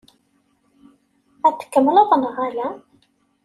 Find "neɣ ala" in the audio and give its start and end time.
2.15-2.67